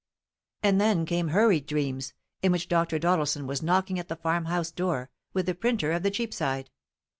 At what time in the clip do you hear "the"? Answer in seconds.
4.07-4.15, 5.45-5.53, 6.01-6.09